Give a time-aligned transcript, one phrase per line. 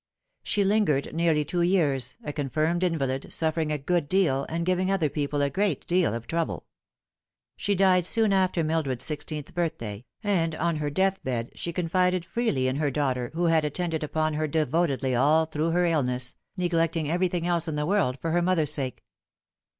[0.41, 5.09] She lingered nearly two years, a confirmed invalid, suffering a good deal, and giving other
[5.09, 6.65] people a great deal of trouble.
[7.55, 12.67] She died soon after Mildred's sixteenth birthday, and on her death bed she confided freely
[12.67, 17.27] in her daughter, who had attended upon her devotedly all through her illness, neglecting every
[17.27, 19.03] thing else in the world for her mother's sake.